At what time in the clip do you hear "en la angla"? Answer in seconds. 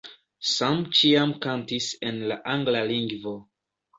2.09-2.83